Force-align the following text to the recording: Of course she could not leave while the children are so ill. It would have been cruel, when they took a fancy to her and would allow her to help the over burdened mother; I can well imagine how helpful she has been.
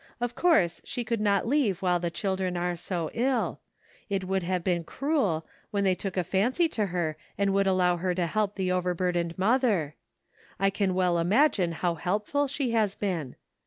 Of 0.19 0.33
course 0.33 0.81
she 0.83 1.03
could 1.03 1.21
not 1.21 1.45
leave 1.47 1.83
while 1.83 1.99
the 1.99 2.09
children 2.09 2.57
are 2.57 2.75
so 2.75 3.11
ill. 3.13 3.59
It 4.09 4.23
would 4.23 4.41
have 4.41 4.63
been 4.63 4.83
cruel, 4.83 5.45
when 5.69 5.83
they 5.83 5.93
took 5.93 6.17
a 6.17 6.23
fancy 6.23 6.67
to 6.69 6.87
her 6.87 7.17
and 7.37 7.53
would 7.53 7.67
allow 7.67 7.97
her 7.97 8.15
to 8.15 8.25
help 8.25 8.55
the 8.55 8.71
over 8.71 8.95
burdened 8.95 9.37
mother; 9.37 9.93
I 10.59 10.71
can 10.71 10.95
well 10.95 11.19
imagine 11.19 11.71
how 11.73 11.93
helpful 11.93 12.47
she 12.47 12.71
has 12.71 12.95
been. 12.95 13.35